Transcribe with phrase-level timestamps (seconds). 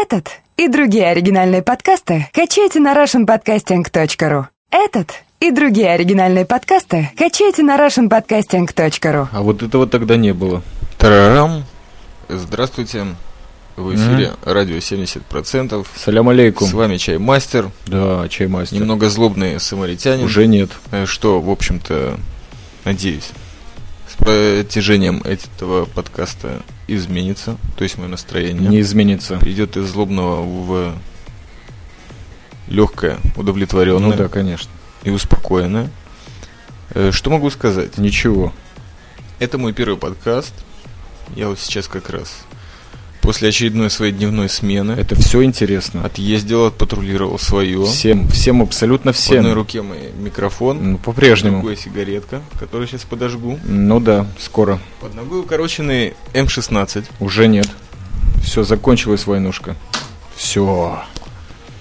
[0.00, 4.44] Этот и другие оригинальные подкасты качайте на russianpodcasting.ru.
[4.70, 9.26] Этот и другие оригинальные подкасты качайте на russianpodcasting.ru.
[9.32, 10.62] А вот этого тогда не было.
[10.98, 11.64] Тарарам.
[12.28, 13.06] Здравствуйте.
[13.74, 15.84] В эфире радио 70%.
[15.96, 16.68] Салям алейкум.
[16.68, 17.70] С вами Чаймастер.
[17.86, 18.78] Да, чаймастер.
[18.78, 20.24] Немного злобный самаритянин.
[20.24, 20.70] Уже нет.
[20.92, 22.20] Э, Что, в общем-то,
[22.84, 23.30] надеюсь,
[24.18, 27.56] протяжением этого подкаста изменится.
[27.76, 29.38] То есть мое настроение Не изменится.
[29.38, 30.94] перейдет из злобного в
[32.68, 34.70] легкое, удовлетворенное Ну да, конечно.
[35.04, 35.90] и успокоенное.
[36.94, 37.98] Э, Что могу сказать?
[37.98, 38.52] Ничего.
[39.38, 40.52] Это мой первый подкаст.
[41.36, 42.38] Я вот сейчас как раз
[43.28, 46.02] после очередной своей дневной смены Это все интересно.
[46.02, 47.84] отъездил, отпатрулировал свое.
[47.84, 49.52] Всем, всем, абсолютно В одной всем.
[49.52, 51.58] руке мой микрофон, Ну, в по-прежнему.
[51.58, 53.58] другой сигаретка, которую сейчас подожгу.
[53.64, 54.80] Ну да, скоро.
[55.02, 57.04] Под ногой укороченный М16.
[57.20, 57.68] Уже нет.
[58.42, 59.76] Все, закончилась войнушка.
[60.34, 61.02] Все.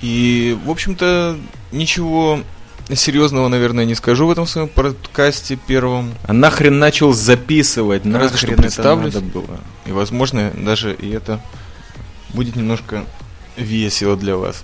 [0.01, 1.37] И, в общем-то,
[1.71, 2.41] ничего
[2.95, 6.13] серьезного, наверное, не скажу в этом своем подкасте первом.
[6.23, 8.05] А нахрен начал записывать?
[8.05, 9.13] Разве что Нахрен это представлюсь.
[9.13, 9.59] надо было?
[9.85, 11.41] И, возможно, даже и это
[12.33, 13.03] будет немножко
[13.57, 14.63] весело для вас.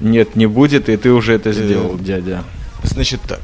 [0.00, 2.44] Нет, не будет, и ты уже это Э, сделал, дядя.
[2.82, 3.40] Значит так.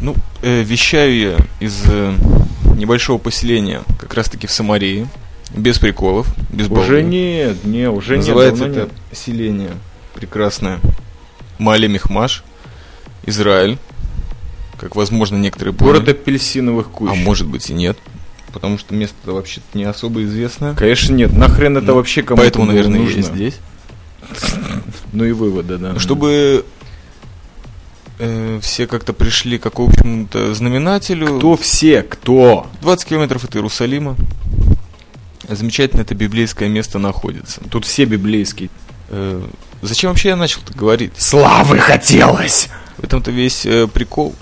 [0.00, 2.12] Ну, э, вещаю я из э,
[2.76, 5.06] небольшого поселения, как раз-таки в Самарии,
[5.54, 7.02] без приколов, без Уже балды.
[7.02, 8.72] нет, не, уже Называется нет.
[8.74, 9.70] давно это селение
[10.14, 10.80] прекрасное
[11.58, 12.42] Мали Мехмаш,
[13.26, 13.78] Израиль,
[14.78, 15.80] как, возможно, некоторые нет.
[15.80, 17.10] Город апельсиновых кущ.
[17.10, 17.96] а может быть и нет,
[18.52, 20.74] потому что место вообще-то не особо известное.
[20.74, 23.16] Конечно нет, нахрен это Ну, вообще кому-то Поэтому, наверное, нужно?
[23.16, 23.54] я здесь.
[25.12, 25.98] Ну и выводы, да.
[26.00, 26.64] Чтобы
[28.18, 31.36] э, все как-то пришли к какому-то знаменателю.
[31.38, 32.02] Кто все?
[32.02, 32.66] Кто?
[32.80, 34.16] 20 километров от Иерусалима.
[35.48, 37.60] Замечательно это библейское место находится.
[37.70, 38.70] Тут все библейские.
[39.12, 39.42] Э,
[39.82, 41.12] зачем вообще я начал так говорить?
[41.16, 42.70] Славы хотелось!
[42.96, 44.34] В этом-то весь э, прикол.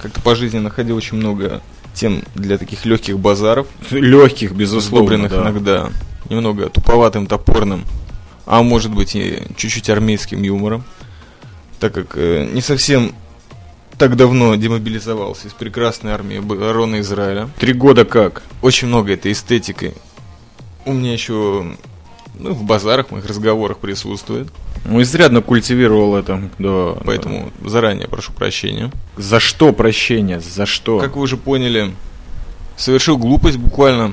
[0.00, 1.60] Как-то по жизни находил очень много
[1.92, 5.42] тем для таких легких базаров, Легких, безусловно, да.
[5.42, 5.90] иногда
[6.28, 7.84] немного туповатым, топорным,
[8.46, 10.84] а может быть и чуть-чуть армейским юмором,
[11.80, 13.12] так как э, не совсем
[13.98, 17.48] так давно демобилизовался из прекрасной армии обороны Израиля.
[17.58, 18.42] Три года как?
[18.60, 19.94] Очень много этой эстетикой.
[20.84, 21.76] У меня еще
[22.38, 24.48] ну, в базарах, в моих разговорах присутствует.
[24.84, 26.94] Ну, изрядно культивировал это, да.
[27.04, 28.90] Поэтому заранее прошу прощения.
[29.16, 30.40] За что прощение?
[30.40, 30.98] За что?
[31.00, 31.92] Как вы уже поняли,
[32.76, 34.12] совершил глупость буквально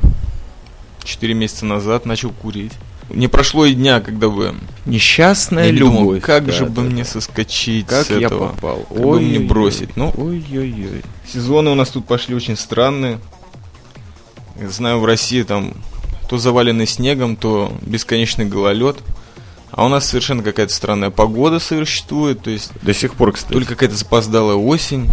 [1.03, 2.71] 4 месяца назад, начал курить.
[3.09, 4.55] Не прошло и дня, когда бы
[4.85, 6.23] Несчастная я не думал, любовь.
[6.23, 6.81] как Да, же да, бы да.
[6.89, 8.49] мне соскочить Как с я этого.
[8.49, 8.85] попал?
[8.87, 9.97] Как бы мне бросить?
[9.97, 11.01] Ну, Ой-ой-ой.
[11.27, 13.19] сезоны у нас тут пошли очень странные.
[14.61, 15.73] Я знаю, в России там
[16.31, 18.95] то заваленный снегом, то бесконечный гололед.
[19.69, 23.51] А у нас совершенно какая-то странная погода существует, то есть До сих пор, кстати.
[23.51, 25.09] то ли какая-то запоздалая осень,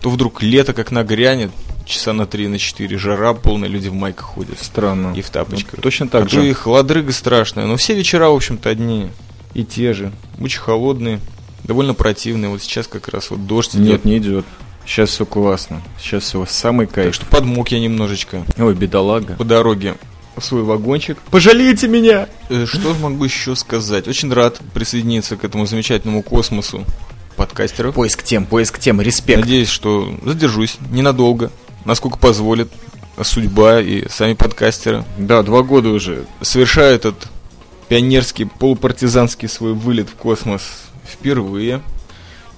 [0.00, 1.50] то вдруг лето как нагрянет,
[1.84, 4.58] часа на 3 на 4, жара полная, люди в майках ходят.
[4.62, 5.12] Странно.
[5.14, 5.74] И в тапочках.
[5.76, 6.48] Ну, точно А так то же.
[6.48, 9.08] и холодрыга страшная, но все вечера, в общем-то, одни
[9.52, 10.10] и те же.
[10.40, 11.20] Очень холодные,
[11.64, 12.48] довольно противные.
[12.48, 14.04] Вот сейчас как раз вот дождь Нет, идет.
[14.06, 14.46] не идет.
[14.86, 15.82] Сейчас все классно.
[16.00, 17.14] Сейчас все самый Так кайф.
[17.14, 19.34] что подмок я немножечко Ой, бедолага.
[19.34, 19.96] по дороге
[20.40, 21.18] свой вагончик.
[21.30, 22.28] Пожалейте меня!
[22.48, 24.08] Э, Что могу еще сказать?
[24.08, 26.84] Очень рад присоединиться к этому замечательному космосу
[27.36, 27.94] подкастеров.
[27.94, 29.40] Поиск тем, поиск тем, респект.
[29.40, 31.50] Надеюсь, что задержусь ненадолго,
[31.84, 32.70] насколько позволит
[33.20, 35.04] судьба и сами подкастеры.
[35.18, 36.24] Да, два года уже.
[36.40, 37.28] Совершаю этот
[37.88, 40.62] пионерский, полупартизанский свой вылет в космос
[41.06, 41.82] впервые.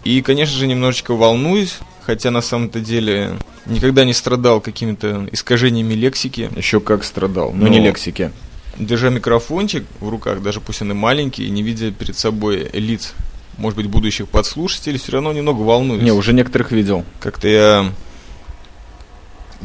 [0.05, 6.51] И, конечно же, немножечко волнуюсь, хотя на самом-то деле никогда не страдал какими-то искажениями лексики.
[6.57, 7.53] Еще как страдал.
[7.53, 8.31] Но, Но- не лексики.
[8.79, 13.13] Держа микрофончик в руках, даже пусть он и маленький, не видя перед собой лиц,
[13.57, 16.03] может быть, будущих подслушателей, все равно немного волнуюсь.
[16.03, 17.05] Не, уже некоторых видел.
[17.21, 17.93] Как-то я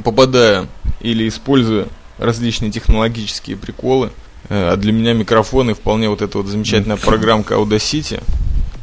[0.03, 0.67] попадаю
[1.01, 4.11] или использую различные технологические приколы.
[4.49, 8.21] Э, А для меня микрофоны вполне вот эта вот замечательная программка Audacity,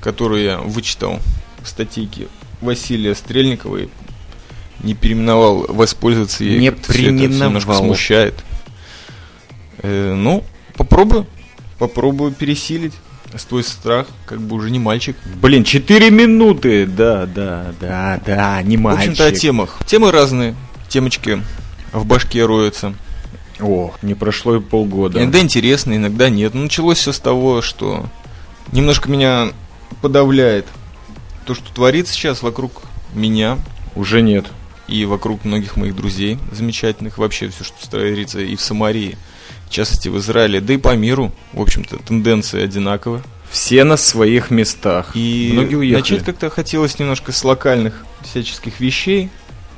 [0.02, 1.20] которую я вычитал
[1.62, 2.28] в статейке
[2.60, 3.88] Василия Стрельникова и
[4.80, 6.58] не переименовал воспользоваться ей.
[6.58, 7.32] Не всё немножко
[7.72, 7.84] переименовал.
[7.84, 8.44] смущает.
[9.78, 10.44] Э, ну,
[10.74, 11.26] попробую.
[11.78, 12.94] Попробую пересилить
[13.36, 15.16] свой страх, как бы уже не мальчик.
[15.42, 16.86] Блин, 4 минуты!
[16.86, 19.10] Да, да, да, да, не В мальчик.
[19.10, 19.78] общем-то, о темах.
[19.86, 20.54] Темы разные,
[20.88, 21.42] темочки
[21.92, 22.94] в башке роются.
[23.60, 25.18] О, не прошло и полгода.
[25.18, 26.54] Иногда интересно, иногда нет.
[26.54, 28.06] Но началось все с того, что
[28.72, 29.48] немножко меня
[30.02, 30.66] подавляет
[31.46, 32.82] то, что творится сейчас вокруг
[33.14, 33.58] меня
[33.94, 34.46] Уже нет.
[34.88, 37.18] и вокруг многих моих друзей замечательных.
[37.18, 39.16] Вообще все, что творится и в Самарии,
[39.68, 43.22] в частности в Израиле, да и по миру, в общем-то, тенденции одинаковы.
[43.50, 45.12] Все на своих местах.
[45.14, 46.00] И Многие уехали.
[46.00, 49.30] начать как-то хотелось немножко с локальных всяческих вещей.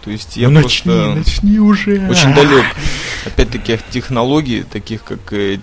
[0.03, 2.09] То есть я ну, просто начни, начни уже.
[2.09, 2.65] очень далек,
[3.27, 5.59] опять-таки, от технологий, таких как э,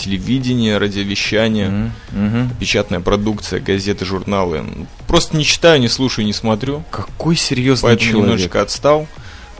[0.00, 1.92] телевидение, радиовещание, Мгм,
[2.26, 2.50] мгм.
[2.58, 4.64] печатная продукция, газеты, журналы.
[5.06, 6.82] Просто не читаю, не слушаю, не смотрю.
[6.90, 8.24] Какой серьезный Поэтому человек.
[8.26, 9.06] немножечко отстал.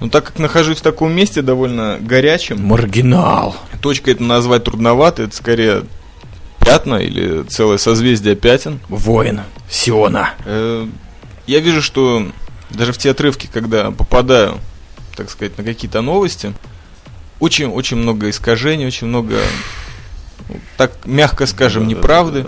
[0.01, 3.55] Но так как нахожусь в таком месте довольно горячем, Маргинал.
[3.83, 5.85] точка это назвать трудновато, это скорее
[6.59, 8.81] пятна или целое созвездие пятен.
[8.89, 9.43] Воин.
[9.69, 10.31] Сиона.
[10.47, 10.87] Э,
[11.47, 12.27] Я вижу, что
[12.71, 14.59] даже в те отрывки, когда попадаю,
[15.17, 16.55] так сказать, на какие-то новости,
[17.41, 19.37] очень-очень много искажений, очень много,
[20.81, 22.01] так мягко скажем, Да-да-да-да-да.
[22.01, 22.47] неправды.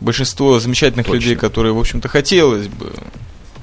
[0.00, 1.16] Большинство замечательных Точно.
[1.20, 2.92] людей, которые, в общем-то, хотелось бы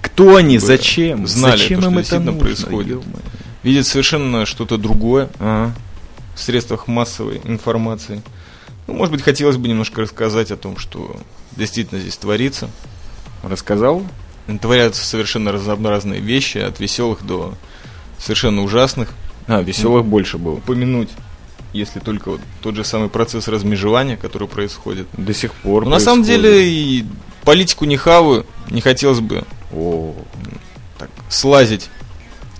[0.01, 0.57] Кто они?
[0.57, 1.27] бы Зачем?
[1.27, 2.39] знали Зачем то, им что это нужно?
[2.39, 2.91] происходит.
[2.91, 3.19] Ё-моё.
[3.63, 5.71] видеть совершенно что-то другое А,
[6.33, 8.21] в средствах массовой информации.
[8.87, 11.17] Ну, может быть, хотелось бы немножко рассказать о том, что
[11.57, 12.69] действительно здесь творится.
[13.43, 14.01] Рассказал?
[14.61, 17.53] Творятся совершенно разнообразные вещи, от веселых до
[18.17, 19.09] совершенно ужасных.
[19.45, 20.53] А, веселых больше было.
[20.53, 21.09] Упомянуть,
[21.73, 25.07] если только вот тот же самый процесс размежевания, который происходит.
[25.13, 25.83] До сих пор.
[25.85, 26.51] Но на самом происходит.
[26.51, 27.05] деле и
[27.43, 29.43] политику не хаваю, не хотелось бы
[29.73, 30.13] О,
[30.97, 31.89] так слазить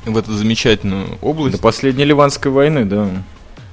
[0.06, 1.56] в эту замечательную область.
[1.56, 3.10] до последней Ливанской войны, да.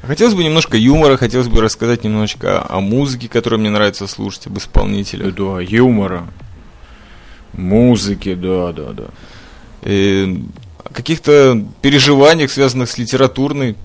[0.03, 4.59] Хотелось бы немножко юмора, хотелось бы рассказать немножечко о, музыке, которую мне нравится слушать, об
[4.59, 5.31] исполнителе.
[5.31, 6.27] Да, юмора.
[7.55, 9.05] Музыки, да, да, да.
[9.83, 10.27] Э,
[10.85, 13.77] о каких-то переживаниях, связанных с литературной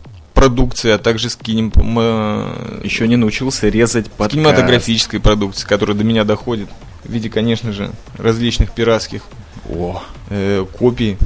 [0.44, 4.32] продукцией, а также с, кинем- м- Еще не научился резать с подкаст.
[4.36, 6.70] кинематографической продукцией, которая до меня доходит
[7.04, 9.24] в виде, конечно же, различных пиратских
[9.70, 10.02] О.
[10.30, 11.18] э, копий,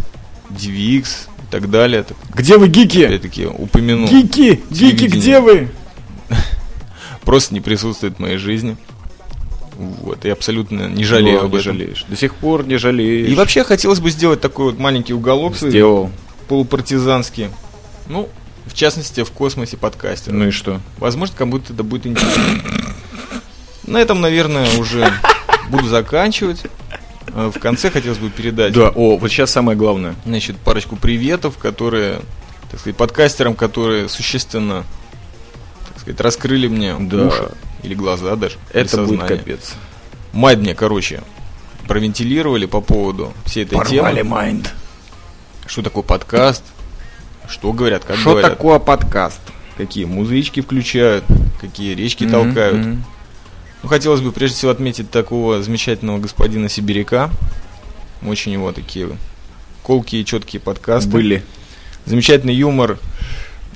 [0.50, 2.04] DVX и так далее.
[2.33, 3.04] Где вы, гики?
[3.06, 4.07] опять-таки упомяну.
[4.07, 4.62] Гики!
[4.71, 5.69] Гики, где вы?
[7.24, 8.77] Просто не присутствует в моей жизни.
[9.77, 11.74] Вот, и абсолютно не жалею Да, об не этом.
[11.74, 12.06] жалеешь.
[12.09, 13.30] До сих пор не жалеешь.
[13.30, 16.09] И вообще хотелось бы сделать такой вот маленький уголок сделал.
[16.48, 17.50] полупартизанский.
[18.07, 18.27] Ну,
[18.65, 20.31] в частности, в космосе подкастер.
[20.33, 20.80] Ну и что?
[20.98, 22.44] Возможно, кому-то это будет интересно.
[23.88, 25.12] На этом, наверное, уже
[25.69, 26.62] буду заканчивать.
[27.27, 30.15] Э, В конце хотелось бы передать Да, о, вот сейчас самое главное.
[30.25, 32.21] значит, парочку приветов, которые,
[32.71, 34.83] так сказать, подкастерам, которые существенно,
[35.89, 37.27] так сказать, раскрыли мне Да.
[37.27, 37.51] уши
[37.83, 38.56] или глаза даже.
[38.74, 39.74] или Это будет капец.
[40.31, 41.21] Мать мне, короче,
[41.88, 44.30] провентилировали по поводу всей этой Порвали темы.
[44.30, 44.74] майнд.
[45.66, 46.63] Что такое подкаст?
[47.48, 48.51] Что говорят, как Что говорят?
[48.51, 49.42] такое подкаст?
[49.78, 51.24] Какие музычки включают,
[51.60, 52.78] какие речки Мгм, толкают.
[52.78, 53.04] мгм.
[53.81, 57.30] Ну, хотелось бы прежде всего отметить такого замечательного господина Сибиряка.
[58.25, 59.10] Очень его такие
[59.81, 61.10] колкие, четкие подкасты.
[61.10, 61.44] Были.
[62.06, 62.98] Замечательный юмор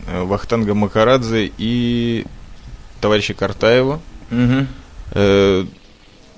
[0.07, 2.25] э, Вахтанга Макарадзе и
[3.01, 3.99] товарища Картаева.
[5.11, 5.65] Э,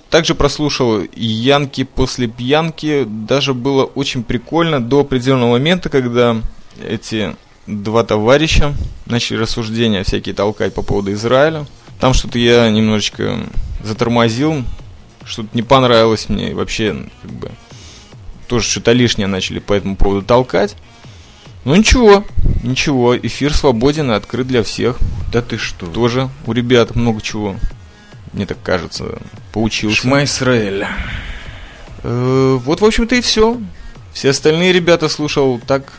[0.09, 3.05] Также прослушал Янки после пьянки.
[3.07, 6.37] Даже было очень прикольно до определенного момента, когда
[6.87, 7.35] эти
[7.67, 8.73] два товарища
[9.05, 11.65] начали рассуждения всякие толкать по поводу Израиля.
[11.99, 13.39] Там что-то я немножечко
[13.83, 14.63] затормозил,
[15.25, 16.51] что-то не понравилось мне.
[16.51, 17.51] И вообще, как бы,
[18.47, 20.75] тоже что-то лишнее начали по этому поводу толкать.
[21.65, 22.23] Ну ничего,
[22.63, 24.97] ничего, эфир свободен и открыт для всех.
[25.31, 25.87] Да ты что?
[25.87, 27.55] Тоже у ребят много чего,
[28.33, 29.19] мне так кажется,
[29.51, 29.97] поучился.
[29.97, 30.87] Шма Исраэль.
[32.03, 33.59] Э, Вот, в общем-то, и все.
[34.13, 35.93] Все остальные ребята слушал так,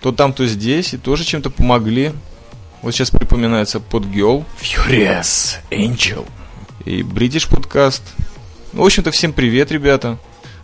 [0.00, 2.12] то там, то здесь, и тоже чем-то помогли.
[2.82, 6.26] Вот сейчас припоминается Подгел Furious Angel.
[6.84, 8.02] и British подкаст.
[8.72, 10.18] Ну, в общем-то, всем привет, ребята.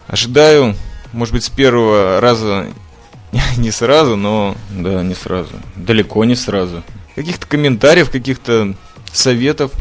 [0.06, 0.76] Ожидаю,
[1.12, 2.68] может быть, с первого раза
[3.56, 5.52] не сразу, но Да, не сразу.
[5.74, 6.82] Далеко не сразу.
[7.14, 8.74] каких-то комментариев, каких-то
[9.12, 9.72] советов.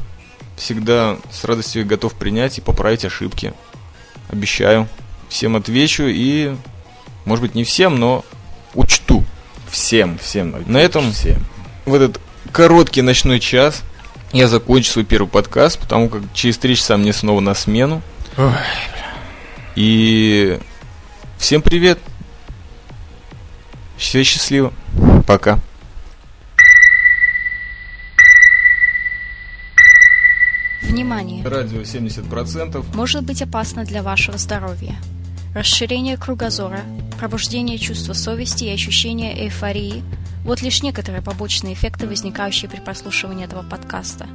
[0.57, 3.53] Всегда с радостью готов принять и поправить ошибки.
[4.29, 4.87] Обещаю.
[5.27, 6.55] Всем отвечу и,
[7.25, 8.23] может быть, не всем, но
[8.75, 9.20] учту.
[9.71, 10.53] Всем, всем.
[10.67, 11.43] На этом всем.
[11.85, 12.19] в этот
[12.51, 13.83] короткий ночной час
[14.33, 18.01] я закончу свой первый подкаст, потому как через три часа мне снова на смену.
[18.37, 18.51] Ой,
[19.75, 20.59] И
[21.37, 21.99] всем привет.
[23.97, 24.73] Все счастливо.
[25.25, 25.59] Пока.
[30.81, 31.47] Внимание!
[31.47, 32.85] Радио 70%.
[32.93, 34.97] Может быть опасно для вашего здоровья.
[35.53, 36.81] Расширение кругозора,
[37.19, 40.01] пробуждение чувства совести и ощущение эйфории–
[40.45, 44.27] вот лишь некоторые побочные эффекты, возникающие при прослушивании этого подкаста.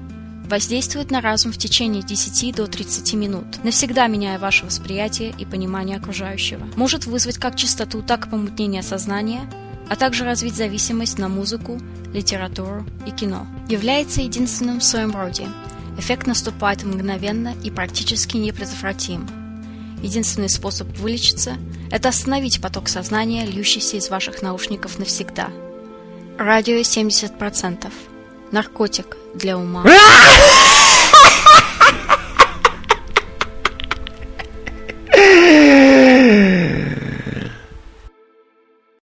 [0.49, 5.97] Воздействует на разум в течение 10 до 30 минут, навсегда меняя ваше восприятие и понимание
[5.97, 6.67] окружающего.
[6.77, 9.51] Может вызвать как чистоту, так и помутнение сознания,
[9.89, 11.81] а также развить зависимость на музыку,
[12.13, 13.47] литературу и кино.
[13.69, 15.47] Является единственным в своем роде.
[15.99, 19.46] Эффект наступает мгновенно и практически непредотвратим.
[20.07, 21.57] Единственный способ вылечиться–
[21.91, 25.49] это остановить поток сознания, льющийся из ваших наушников навсегда.
[26.39, 27.91] Радио 70%.
[28.53, 29.85] Наркотик для ума.